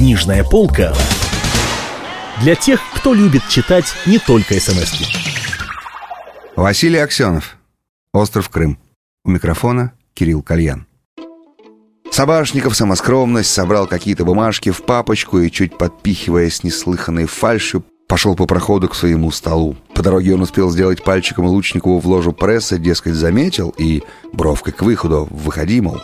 Книжная 0.00 0.44
полка 0.44 0.94
для 2.40 2.54
тех, 2.54 2.80
кто 2.94 3.12
любит 3.12 3.42
читать 3.50 3.84
не 4.06 4.18
только 4.18 4.58
смс 4.58 4.94
-ки. 4.94 5.04
Василий 6.56 6.96
Аксенов. 6.96 7.58
Остров 8.14 8.48
Крым. 8.48 8.78
У 9.26 9.30
микрофона 9.30 9.92
Кирилл 10.14 10.42
Кальян. 10.42 10.86
Собашников 12.10 12.76
самоскромность 12.76 13.52
собрал 13.52 13.86
какие-то 13.86 14.24
бумажки 14.24 14.70
в 14.70 14.82
папочку 14.84 15.38
и, 15.38 15.50
чуть 15.50 15.76
подпихивая 15.76 16.48
с 16.48 16.64
неслыханной 16.64 17.26
фальшью, 17.26 17.84
пошел 18.08 18.34
по 18.34 18.46
проходу 18.46 18.88
к 18.88 18.94
своему 18.94 19.30
столу. 19.30 19.76
По 19.94 20.02
дороге 20.02 20.32
он 20.32 20.40
успел 20.40 20.70
сделать 20.70 21.04
пальчиком 21.04 21.44
Лучникову 21.44 21.98
в 21.98 22.06
ложу 22.06 22.32
пресса, 22.32 22.78
дескать, 22.78 23.16
заметил, 23.16 23.74
и 23.76 24.02
бровкой 24.32 24.72
к 24.72 24.80
выходу 24.80 25.28
«выходи, 25.30 25.82
мол» 25.82 26.00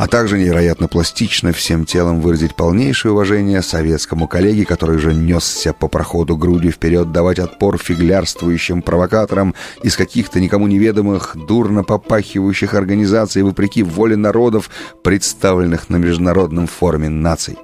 а 0.00 0.06
также 0.06 0.38
невероятно 0.38 0.88
пластично 0.88 1.52
всем 1.52 1.84
телом 1.84 2.22
выразить 2.22 2.54
полнейшее 2.54 3.12
уважение 3.12 3.60
советскому 3.60 4.26
коллеге, 4.26 4.64
который 4.64 4.96
же 4.98 5.12
несся 5.12 5.74
по 5.74 5.88
проходу 5.88 6.38
грудью 6.38 6.72
вперед 6.72 7.12
давать 7.12 7.38
отпор 7.38 7.76
фиглярствующим 7.76 8.80
провокаторам 8.80 9.54
из 9.82 9.98
каких-то 9.98 10.40
никому 10.40 10.68
неведомых, 10.68 11.36
дурно 11.36 11.84
попахивающих 11.84 12.72
организаций 12.72 13.42
вопреки 13.42 13.82
воле 13.82 14.16
народов, 14.16 14.70
представленных 15.02 15.90
на 15.90 15.96
международном 15.96 16.66
форуме 16.66 17.10
наций. 17.10 17.58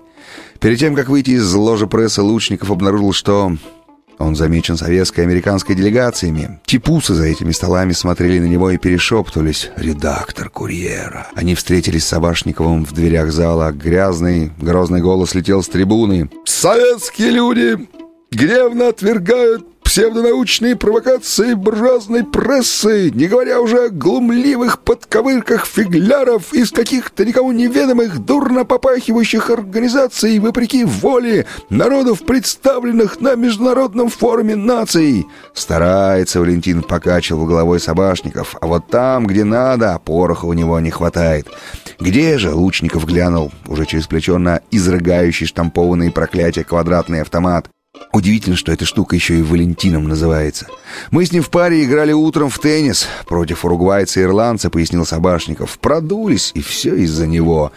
Перед 0.61 0.78
тем, 0.78 0.95
как 0.95 1.09
выйти 1.09 1.30
из 1.30 1.55
ложи 1.55 1.87
прессы, 1.87 2.20
Лучников 2.20 2.70
обнаружил, 2.70 3.14
что 3.14 3.56
он 4.19 4.34
замечен 4.34 4.77
советской 4.77 5.20
и 5.20 5.25
американской 5.25 5.75
делегациями. 5.75 6.61
Типусы 6.66 7.15
за 7.15 7.25
этими 7.25 7.52
столами 7.52 7.93
смотрели 7.93 8.39
на 8.39 8.47
него 8.47 8.70
и 8.70 8.79
перешептывались. 8.79 9.70
«Редактор 9.77 10.48
Курьера». 10.51 11.29
Они 11.34 11.55
встретились 11.55 12.05
с 12.05 12.09
Собашниковым 12.09 12.84
в 12.84 12.92
дверях 12.92 13.33
зала. 13.33 13.73
Грязный, 13.73 14.52
грозный 14.59 15.01
голос 15.01 15.34
летел 15.34 15.62
с 15.62 15.69
трибуны. 15.69 16.30
«Советские 16.45 17.30
люди 17.30 17.89
гневно 18.30 18.89
отвергают 18.89 19.75
псевдонаучные 19.87 20.75
провокации 20.75 21.55
буржуазной 21.55 22.25
прессы, 22.25 23.12
не 23.12 23.29
говоря 23.29 23.61
уже 23.61 23.84
о 23.84 23.89
глумливых 23.89 24.81
подковырках 24.81 25.65
фигляров 25.65 26.53
из 26.53 26.73
каких-то 26.73 27.25
никому 27.25 27.53
неведомых, 27.53 28.19
дурно 28.19 28.65
попахивающих 28.65 29.48
организаций, 29.48 30.41
вопреки 30.41 30.84
воле 30.84 31.47
народов, 31.70 32.27
представленных 32.27 33.20
на 33.20 33.37
Международном 33.37 34.09
форуме 34.09 34.56
наций. 34.56 35.25
Старается 35.55 36.41
Валентин 36.41 36.83
покачивал 36.83 37.47
головой 37.47 37.78
собашников, 37.78 38.56
а 38.61 38.67
вот 38.67 38.89
там, 38.89 39.25
где 39.28 39.45
надо, 39.45 40.00
пороха 40.05 40.47
у 40.47 40.53
него 40.53 40.81
не 40.81 40.91
хватает. 40.91 41.47
Где 42.00 42.39
же, 42.39 42.53
Лучников 42.53 43.06
глянул, 43.06 43.53
уже 43.69 43.87
через 43.87 44.09
плечо 44.09 44.37
на 44.39 44.61
изрыгающий 44.73 45.47
штампованные 45.47 46.11
проклятия 46.11 46.65
квадратный 46.65 47.23
автомат. 47.23 47.69
Удивительно, 48.12 48.56
что 48.56 48.72
эта 48.72 48.84
штука 48.84 49.14
еще 49.14 49.39
и 49.39 49.42
Валентином 49.42 50.08
называется. 50.08 50.66
Мы 51.11 51.25
с 51.25 51.33
ним 51.33 51.42
в 51.42 51.50
паре 51.50 51.84
играли 51.84 52.12
утром 52.12 52.50
в 52.50 52.58
теннис 52.58 53.06
против 53.27 53.64
уругвайца 53.64 54.20
и 54.20 54.22
ирландца, 54.25 54.70
пояснил 54.70 55.06
Собашников. 55.06 55.78
Продулись, 55.78 56.53
и 56.55 56.62
все 56.62 56.94
из-за 56.94 57.27
него. 57.27 57.72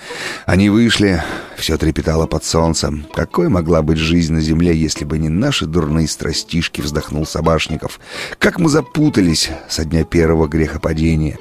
Они 0.45 0.69
вышли, 0.69 1.23
все 1.57 1.77
трепетало 1.77 2.25
под 2.25 2.43
солнцем. 2.43 3.05
Какой 3.13 3.49
могла 3.49 3.81
быть 3.81 3.97
жизнь 3.97 4.33
на 4.33 4.41
земле, 4.41 4.75
если 4.75 5.05
бы 5.05 5.17
не 5.17 5.29
наши 5.29 5.65
дурные 5.65 6.07
страстишки, 6.07 6.81
вздохнул 6.81 7.25
Собашников. 7.25 7.99
Как 8.37 8.59
мы 8.59 8.69
запутались 8.69 9.49
со 9.69 9.85
дня 9.85 10.03
первого 10.03 10.47
грехопадения. 10.47 11.37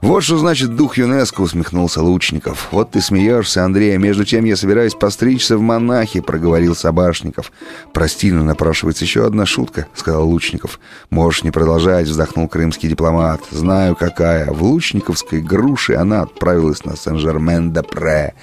Вот 0.00 0.22
что 0.22 0.38
значит 0.38 0.76
дух 0.76 0.98
ЮНЕСКО, 0.98 1.40
усмехнулся 1.40 2.02
Лучников. 2.02 2.68
Вот 2.70 2.92
ты 2.92 3.00
смеешься, 3.00 3.64
Андрей, 3.64 3.94
а 3.94 3.98
между 3.98 4.24
тем 4.24 4.44
я 4.44 4.56
собираюсь 4.56 4.94
постричься 4.94 5.58
в 5.58 5.60
монахи, 5.60 6.20
проговорил 6.20 6.76
Собашников. 6.76 7.50
Прости, 7.92 8.30
но 8.30 8.44
напрашивается 8.44 9.04
еще 9.04 9.26
одна 9.26 9.46
шутка, 9.46 9.86
сказал 9.94 10.28
Лучников. 10.28 10.78
«Можешь 11.16 11.44
не 11.44 11.50
продолжать»,— 11.50 12.06
вздохнул 12.08 12.46
крымский 12.46 12.90
дипломат. 12.90 13.40
«Знаю, 13.50 13.96
какая. 13.96 14.52
В 14.52 14.62
Лучниковской 14.62 15.40
груше 15.40 15.94
она 15.94 16.20
отправилась 16.20 16.84
на 16.84 16.94
Сен-Жермен-де-Пре». 16.94 18.34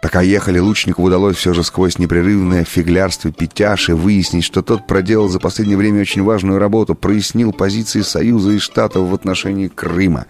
Пока 0.00 0.22
ехали, 0.22 0.58
Лучнику 0.58 1.02
удалось 1.02 1.36
все 1.36 1.52
же 1.52 1.62
сквозь 1.62 1.98
непрерывное 1.98 2.64
фиглярство 2.64 3.30
Петяши 3.30 3.94
выяснить, 3.94 4.44
что 4.44 4.62
тот 4.62 4.86
проделал 4.86 5.28
за 5.28 5.38
последнее 5.38 5.76
время 5.76 6.00
очень 6.00 6.22
важную 6.22 6.58
работу, 6.58 6.94
прояснил 6.94 7.52
позиции 7.52 8.00
Союза 8.00 8.52
и 8.52 8.58
Штатов 8.58 9.06
в 9.06 9.14
отношении 9.14 9.68
Крыма. 9.68 10.24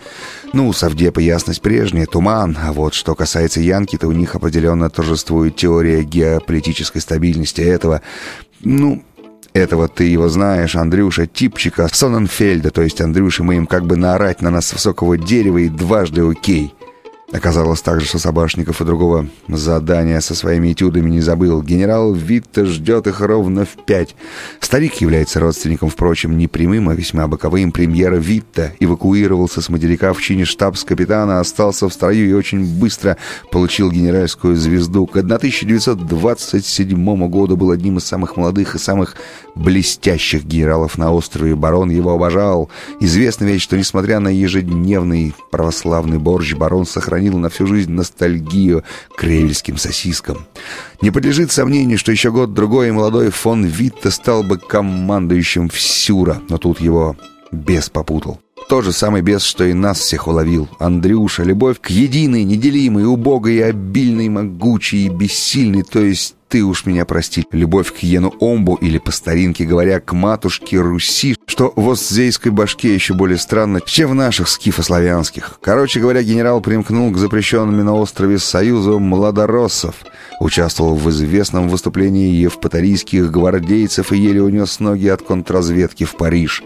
Ну, 0.53 0.67
у 0.67 0.73
Совдепа 0.73 1.21
ясность 1.21 1.63
прежняя, 1.63 2.07
туман, 2.07 2.59
а 2.61 2.73
вот 2.73 2.95
что 2.95 3.15
касается 3.15 3.61
Янки, 3.61 3.97
то 3.97 4.09
у 4.09 4.13
них 4.13 4.35
определенно 4.35 4.91
торжествует 4.91 5.55
теория 5.55 6.03
геополитической 6.03 6.99
стабильности 6.99 7.61
этого. 7.61 8.03
Ну, 8.65 9.05
этого 9.53 9.89
ты 9.89 10.05
его 10.05 10.29
знаешь, 10.29 10.77
Андрюша, 10.77 11.27
типчика 11.27 11.89
Соненфельда, 11.93 12.71
то 12.71 12.83
есть 12.83 13.01
Андрюша, 13.01 13.43
мы 13.43 13.57
им 13.57 13.67
как 13.67 13.85
бы 13.85 13.97
наорать 13.97 14.43
на 14.43 14.51
нас 14.51 14.67
с 14.67 14.73
высокого 14.73 15.17
дерева 15.17 15.59
и 15.59 15.69
дважды 15.69 16.29
окей. 16.29 16.75
Оказалось 17.31 17.83
также, 17.83 18.07
что 18.07 18.19
Собашников 18.19 18.81
и 18.81 18.87
другого 18.87 19.29
задания 19.49 20.19
со 20.21 20.35
своими 20.35 20.73
этюдами 20.73 21.11
не 21.11 21.21
забыл. 21.21 21.63
Генерал 21.63 22.15
Витта 22.15 22.65
ждет 22.65 23.07
их 23.07 23.21
ровно 23.21 23.67
в 23.67 23.77
пять. 23.85 24.17
Старик 24.61 24.95
является 24.95 25.39
родственником, 25.39 25.91
впрочем, 25.91 26.39
не 26.39 26.49
прямым, 26.49 26.89
а 26.89 26.95
весьма 26.95 27.29
боковым. 27.29 27.71
Премьера 27.71 28.17
Витта 28.17 28.73
эвакуировался 28.81 29.61
с 29.61 29.69
материка 29.69 30.15
в 30.15 30.23
чине 30.23 30.47
штабс-капитана, 30.47 31.41
остался 31.41 31.91
в 31.91 31.93
строю 31.93 32.31
и 32.31 32.33
очень 32.33 32.65
быстро 32.65 33.19
получил 33.53 33.91
генеральскую 33.91 34.57
звезду. 34.57 35.07
К 35.07 35.19
1927 35.19 37.29
году 37.29 37.59
был 37.59 37.73
одним 37.73 37.99
из 37.99 38.05
самых 38.05 38.39
молодых 38.39 38.75
и 38.75 38.79
самых 38.79 39.17
блестящих 39.55 40.47
генералов 40.47 40.97
на 40.97 41.13
острове. 41.13 41.55
Барон 41.55 41.91
его 41.91 42.13
обожал. 42.13 42.71
Известно 43.01 43.45
ведь, 43.45 43.61
что 43.61 43.77
несмотря 43.77 44.19
на 44.19 44.29
ежедневный 44.29 45.35
православный 45.51 46.19
борщ, 46.19 46.55
барон 46.55 46.87
сохранил 46.87 47.18
сохранил 47.19 47.39
на 47.39 47.49
всю 47.49 47.67
жизнь 47.67 47.91
ностальгию 47.91 48.85
к 49.17 49.25
ревельским 49.25 49.77
сосискам. 49.77 50.47
Не 51.03 51.11
подлежит 51.11 51.51
сомнению, 51.51 51.99
что 51.99 52.13
еще 52.13 52.31
год-другой 52.31 52.93
молодой 52.93 53.31
фон 53.31 53.65
Витте 53.65 54.11
стал 54.11 54.45
бы 54.45 54.57
командующим 54.57 55.69
Всюра, 55.69 56.41
но 56.49 56.59
тут 56.59 56.81
его 56.81 57.17
бес 57.51 57.91
попутал. 57.91 58.41
Тот 58.69 58.85
же 58.85 58.93
самый 58.93 59.23
бес, 59.23 59.43
что 59.43 59.65
и 59.65 59.73
нас 59.73 59.99
всех 59.99 60.29
уловил. 60.29 60.69
Андрюша, 60.79 61.43
любовь 61.43 61.81
к 61.81 61.89
единой, 61.89 62.45
неделимой, 62.45 63.07
убогой 63.07 63.65
обильной, 63.65 64.29
могучей 64.29 65.07
и 65.07 65.09
бессильной, 65.09 65.83
то 65.83 66.01
есть 66.01 66.35
ты 66.49 66.63
уж 66.63 66.85
меня 66.85 67.07
прости, 67.07 67.47
любовь 67.51 67.93
к 67.93 67.99
Ену 67.99 68.35
Омбу 68.41 68.75
или, 68.75 68.99
по 68.99 69.11
старинке 69.11 69.65
говоря, 69.65 70.01
к 70.01 70.13
матушке 70.13 70.79
Руси, 70.81 71.37
что 71.47 71.73
в 71.77 71.91
остзейской 71.91 72.53
башке 72.53 72.93
еще 72.93 73.15
более 73.15 73.39
странно, 73.39 73.81
чем 73.81 74.11
в 74.11 74.15
наших 74.15 74.49
скифославянских. 74.49 75.59
Короче 75.63 76.01
говоря, 76.01 76.23
генерал 76.23 76.61
примкнул 76.61 77.11
к 77.11 77.19
запрещенным 77.19 77.83
на 77.83 77.95
острове 77.95 78.39
Союзу 78.39 78.99
младороссов, 78.99 79.95
участвовал 80.41 80.95
в 80.95 81.09
известном 81.11 81.71
выступлении 81.71 82.35
евпаторийских 82.35 83.31
гвардейцев 83.31 84.13
и 84.13 84.19
еле 84.19 84.43
унес 84.43 84.79
ноги 84.81 85.09
от 85.09 85.23
контрразведки 85.23 86.05
в 86.05 86.17
Париж. 86.17 86.63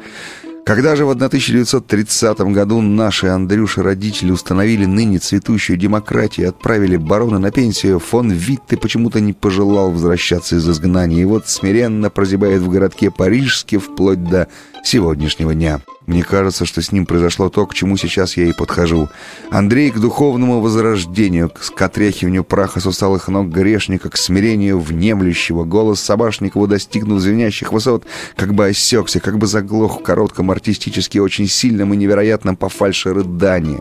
Когда 0.64 0.94
же 0.94 1.04
в 1.04 1.10
1930 1.10 2.40
году 2.52 2.80
наши 2.80 3.26
Андрюши 3.26 3.82
родители 3.82 4.30
установили 4.30 4.84
ныне 4.84 5.18
цветущую 5.18 5.76
демократию 5.76 6.46
и 6.46 6.48
отправили 6.50 6.96
барона 6.96 7.40
на 7.40 7.50
пенсию, 7.50 7.98
фон 7.98 8.30
Витте 8.30 8.76
почему-то 8.76 9.18
не 9.20 9.32
пожелал 9.32 9.90
возвращаться 9.90 10.56
из 10.56 10.68
изгнания 10.68 11.22
и 11.22 11.24
вот 11.24 11.48
смиренно 11.48 12.10
прозябает 12.10 12.62
в 12.62 12.70
городке 12.70 13.10
Парижске 13.10 13.78
вплоть 13.78 14.22
до 14.22 14.46
сегодняшнего 14.84 15.52
дня. 15.52 15.80
Мне 16.06 16.24
кажется, 16.24 16.66
что 16.66 16.82
с 16.82 16.90
ним 16.90 17.06
произошло 17.06 17.48
то, 17.48 17.64
к 17.66 17.74
чему 17.74 17.96
сейчас 17.96 18.36
я 18.36 18.46
и 18.46 18.52
подхожу. 18.52 19.08
Андрей 19.50 19.90
к 19.90 19.98
духовному 19.98 20.60
возрождению, 20.60 21.50
к 21.50 21.80
отряхиванию 21.80 22.42
праха 22.42 22.80
с 22.80 22.86
усталых 22.86 23.28
ног 23.28 23.48
грешника, 23.48 24.10
к 24.10 24.16
смирению 24.16 24.80
внемлющего. 24.80 25.64
Голос 25.64 26.00
Собашникова, 26.00 26.66
достигнув 26.66 27.20
звенящих 27.20 27.72
высот, 27.72 28.04
как 28.36 28.52
бы 28.54 28.66
осекся, 28.66 29.20
как 29.20 29.38
бы 29.38 29.46
заглох 29.46 30.00
в 30.00 30.02
коротком 30.02 30.50
артистически 30.50 31.18
очень 31.18 31.46
сильном 31.46 31.94
и 31.94 31.96
невероятном 31.96 32.56
по 32.56 32.68
фальше 32.68 33.14
рыдании. 33.14 33.80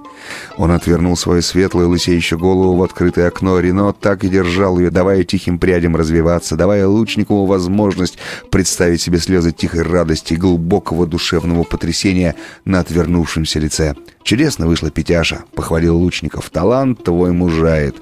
Он 0.58 0.72
отвернул 0.72 1.18
свою 1.18 1.42
светлую 1.42 1.90
лысеющую 1.90 2.38
голову 2.38 2.76
в 2.76 2.84
открытое 2.84 3.28
окно. 3.28 3.60
Рено 3.60 3.94
так 3.94 4.24
и 4.24 4.30
держал 4.30 4.78
ее, 4.78 4.92
давая 4.92 5.24
тихим 5.24 5.58
прядям 5.58 5.96
развиваться, 5.96 6.56
давая 6.56 6.88
Лучникову 6.88 7.46
возможность 7.46 8.18
представить 8.52 9.02
себе 9.02 9.18
слезы 9.18 9.52
тихой 9.52 9.82
радости, 9.82 10.36
глубокого 10.36 11.08
душевного 11.08 11.64
потрясения, 11.64 12.11
на 12.66 12.80
отвернувшемся 12.80 13.60
лице. 13.60 13.96
Чудесно 14.24 14.68
вышла 14.68 14.92
Петяша, 14.92 15.44
похвалил 15.56 15.98
Лучников. 15.98 16.50
Талант 16.50 17.04
твой 17.04 17.32
мужает. 17.32 17.96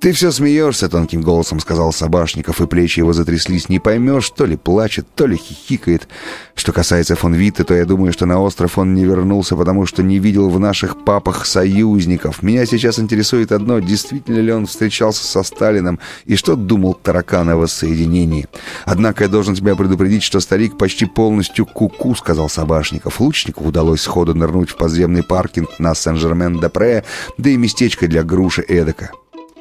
Ты 0.00 0.12
все 0.12 0.30
смеешься, 0.30 0.88
тонким 0.88 1.22
голосом 1.22 1.58
сказал 1.58 1.92
Собашников, 1.92 2.60
и 2.60 2.66
плечи 2.66 3.00
его 3.00 3.12
затряслись. 3.12 3.68
Не 3.68 3.80
поймешь, 3.80 4.30
то 4.30 4.46
ли 4.46 4.56
плачет, 4.56 5.06
то 5.14 5.26
ли 5.26 5.36
хихикает. 5.36 6.08
Что 6.54 6.72
касается 6.72 7.16
фон 7.16 7.34
Витте, 7.34 7.64
то 7.64 7.74
я 7.74 7.84
думаю, 7.84 8.12
что 8.12 8.24
на 8.24 8.40
остров 8.40 8.78
он 8.78 8.94
не 8.94 9.04
вернулся, 9.04 9.56
потому 9.56 9.86
что 9.86 10.02
не 10.02 10.18
видел 10.18 10.48
в 10.50 10.60
наших 10.60 11.04
папах 11.04 11.46
союзников. 11.46 12.42
Меня 12.42 12.64
сейчас 12.64 12.98
интересует 13.00 13.50
одно, 13.50 13.80
действительно 13.80 14.38
ли 14.38 14.52
он 14.52 14.66
встречался 14.66 15.24
со 15.24 15.42
Сталином 15.42 15.98
и 16.24 16.36
что 16.36 16.54
думал 16.54 16.94
таракан 16.94 17.50
о 17.50 17.56
воссоединении. 17.56 18.46
Однако 18.84 19.24
я 19.24 19.28
должен 19.28 19.54
тебя 19.54 19.74
предупредить, 19.74 20.22
что 20.22 20.38
старик 20.40 20.78
почти 20.78 21.06
полностью 21.06 21.66
куку, 21.66 22.12
-ку, 22.12 22.16
сказал 22.16 22.48
Собашников. 22.48 23.20
Лучнику 23.20 23.64
удалось 23.64 24.02
сходу 24.02 24.34
нырнуть 24.34 24.70
в 24.70 24.76
подземный 24.76 25.22
паркинг 25.58 25.78
на 25.78 25.94
Сен-Жермен-де-Пре, 25.94 27.04
да 27.38 27.50
и 27.50 27.56
местечко 27.56 28.08
для 28.08 28.22
груши 28.22 28.64
эдака. 28.68 29.10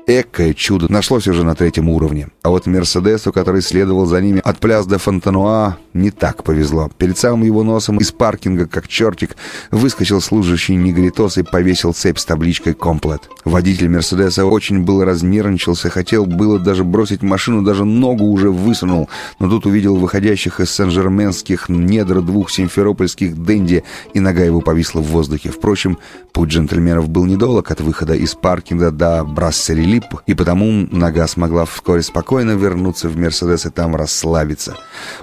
Экое 0.07 0.53
чудо 0.53 0.89
нашлось 0.89 1.27
уже 1.27 1.43
на 1.43 1.53
третьем 1.53 1.89
уровне. 1.89 2.29
А 2.41 2.49
вот 2.49 2.65
Мерседесу, 2.65 3.33
который 3.33 3.61
следовал 3.61 4.05
за 4.05 4.21
ними 4.21 4.41
от 4.43 4.57
пляс 4.59 4.85
до 4.85 4.99
Фонтануа, 4.99 5.77
не 5.97 6.11
так 6.11 6.43
повезло. 6.43 6.89
Перед 6.97 7.17
самым 7.17 7.43
его 7.43 7.63
носом 7.63 7.97
из 7.97 8.11
паркинга, 8.11 8.67
как 8.67 8.87
чертик, 8.87 9.35
выскочил 9.71 10.21
служащий 10.21 10.75
негритос 10.75 11.37
и 11.37 11.43
повесил 11.43 11.93
цепь 11.93 12.19
с 12.19 12.25
табличкой 12.25 12.73
«Комплет». 12.73 13.29
Водитель 13.43 13.89
Мерседеса 13.89 14.45
очень 14.45 14.83
был 14.83 15.03
разнервничался, 15.03 15.89
хотел 15.89 16.25
было 16.25 16.59
даже 16.59 16.83
бросить 16.83 17.23
машину, 17.23 17.63
даже 17.63 17.85
ногу 17.85 18.25
уже 18.25 18.51
высунул, 18.51 19.09
но 19.39 19.49
тут 19.49 19.65
увидел 19.65 19.95
выходящих 19.95 20.59
из 20.59 20.71
Сен-Жерменских 20.71 21.69
недр 21.69 22.21
двух 22.21 22.51
симферопольских 22.51 23.43
денди, 23.43 23.83
и 24.13 24.19
нога 24.19 24.43
его 24.43 24.61
повисла 24.61 25.01
в 25.01 25.07
воздухе. 25.07 25.49
Впрочем, 25.49 25.97
путь 26.33 26.49
джентльменов 26.49 27.09
был 27.09 27.25
недолг 27.25 27.71
от 27.71 27.81
выхода 27.81 28.13
из 28.13 28.35
паркинга 28.35 28.91
до 28.91 29.23
Брассерили, 29.23 29.87
лип, 29.87 30.05
и 30.25 30.33
потому 30.33 30.87
нога 30.91 31.27
смогла 31.27 31.65
вскоре 31.65 32.01
спокойно 32.03 32.51
вернуться 32.51 33.09
в 33.09 33.17
«Мерседес» 33.17 33.65
и 33.65 33.69
там 33.69 33.95
расслабиться. 33.95 34.75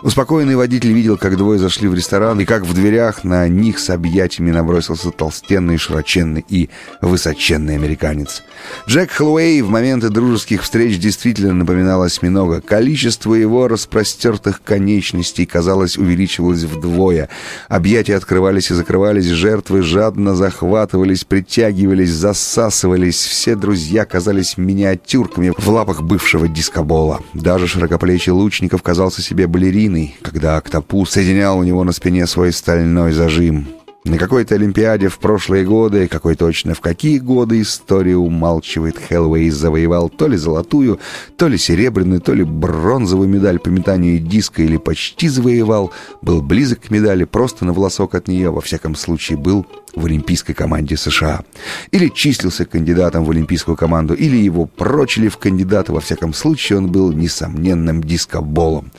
Успокоенный 0.02 0.56
водитель 0.64 0.92
видел, 0.92 1.18
как 1.18 1.36
двое 1.36 1.58
зашли 1.58 1.88
в 1.88 1.94
ресторан, 1.94 2.40
и 2.40 2.46
как 2.46 2.62
в 2.62 2.72
дверях 2.72 3.22
на 3.22 3.46
них 3.48 3.78
с 3.78 3.90
объятиями 3.90 4.50
набросился 4.50 5.10
толстенный, 5.10 5.76
широченный 5.76 6.42
и 6.48 6.70
высоченный 7.02 7.74
американец. 7.74 8.42
Джек 8.88 9.10
Хэллоуэй 9.10 9.60
в 9.60 9.68
моменты 9.68 10.08
дружеских 10.08 10.62
встреч 10.62 10.98
действительно 10.98 11.52
напоминал 11.52 12.00
осьминога. 12.00 12.62
Количество 12.62 13.34
его 13.34 13.68
распростертых 13.68 14.62
конечностей, 14.62 15.44
казалось, 15.44 15.98
увеличивалось 15.98 16.62
вдвое. 16.62 17.28
Объятия 17.68 18.16
открывались 18.16 18.70
и 18.70 18.74
закрывались, 18.74 19.26
жертвы 19.26 19.82
жадно 19.82 20.34
захватывались, 20.34 21.24
притягивались, 21.24 22.10
засасывались. 22.10 23.22
Все 23.22 23.54
друзья 23.54 24.06
казались 24.06 24.56
миниатюрками 24.56 25.52
в 25.58 25.68
лапах 25.68 26.00
бывшего 26.00 26.48
дискобола. 26.48 27.20
Даже 27.34 27.68
широкоплечий 27.68 28.32
Лучников 28.32 28.82
казался 28.82 29.20
себе 29.20 29.46
балериной, 29.46 30.16
когда 30.22 30.53
Октопус 30.56 31.10
соединял 31.10 31.58
у 31.58 31.64
него 31.64 31.82
на 31.84 31.92
спине 31.92 32.26
свой 32.26 32.52
стальной 32.52 33.12
зажим. 33.12 33.66
На 34.04 34.18
какой-то 34.18 34.54
Олимпиаде 34.54 35.08
в 35.08 35.18
прошлые 35.18 35.64
годы, 35.64 36.08
какой 36.08 36.34
точно 36.34 36.74
в 36.74 36.82
какие 36.82 37.18
годы 37.18 37.62
история 37.62 38.16
умалчивает, 38.16 38.98
Хэллоуэй 38.98 39.48
завоевал 39.48 40.10
то 40.10 40.28
ли 40.28 40.36
золотую, 40.36 41.00
то 41.38 41.48
ли 41.48 41.56
серебряную, 41.56 42.20
то 42.20 42.34
ли 42.34 42.44
бронзовую 42.44 43.30
медаль 43.30 43.58
по 43.58 43.70
метанию 43.70 44.20
диска 44.20 44.62
или 44.62 44.76
почти 44.76 45.28
завоевал, 45.28 45.90
был 46.20 46.42
близок 46.42 46.82
к 46.82 46.90
медали, 46.90 47.24
просто 47.24 47.64
на 47.64 47.72
волосок 47.72 48.14
от 48.14 48.28
нее, 48.28 48.50
во 48.50 48.60
всяком 48.60 48.94
случае, 48.94 49.38
был 49.38 49.64
в 49.94 50.04
олимпийской 50.04 50.52
команде 50.52 50.98
США. 50.98 51.42
Или 51.90 52.08
числился 52.08 52.66
кандидатом 52.66 53.24
в 53.24 53.30
олимпийскую 53.30 53.76
команду, 53.76 54.12
или 54.12 54.36
его 54.36 54.66
прочили 54.66 55.28
в 55.28 55.38
кандидаты. 55.38 55.92
Во 55.92 56.00
всяком 56.00 56.34
случае, 56.34 56.78
он 56.78 56.88
был 56.92 57.10
несомненным 57.12 58.04
дискоболом. 58.04 58.92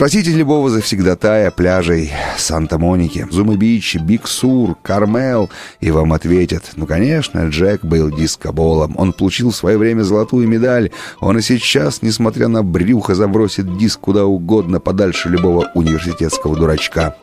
Спросите 0.00 0.30
любого 0.30 0.70
завсегдатая 0.70 1.50
пляжей 1.50 2.10
Санта-Моники, 2.38 3.26
Зума-Бич, 3.30 3.96
Биг-Сур, 3.96 4.74
Кармел, 4.80 5.50
и 5.80 5.90
вам 5.90 6.14
ответят, 6.14 6.70
ну, 6.76 6.86
конечно, 6.86 7.46
Джек 7.50 7.84
был 7.84 8.10
дискоболом. 8.10 8.94
Он 8.96 9.12
получил 9.12 9.50
в 9.50 9.56
свое 9.56 9.76
время 9.76 10.00
золотую 10.00 10.48
медаль. 10.48 10.90
Он 11.20 11.36
и 11.36 11.42
сейчас, 11.42 12.00
несмотря 12.00 12.48
на 12.48 12.62
брюхо, 12.62 13.14
забросит 13.14 13.76
диск 13.76 14.00
куда 14.00 14.24
угодно 14.24 14.80
подальше 14.80 15.28
любого 15.28 15.70
университетского 15.74 16.56
дурачка. 16.56 17.14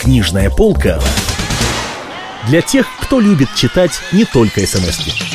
Книжная 0.00 0.50
полка 0.50 1.00
для 2.48 2.62
тех, 2.62 2.84
кто 3.00 3.20
любит 3.20 3.54
читать 3.54 3.92
не 4.10 4.24
только 4.24 4.66
смс 4.66 5.06
-ки. 5.06 5.27